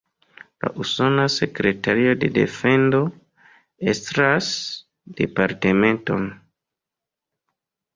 La 0.65 0.69
Usona 0.83 1.25
Sekretario 1.33 2.15
de 2.23 2.31
Defendo 2.39 3.03
estras 3.95 4.51
departementon. 5.23 6.31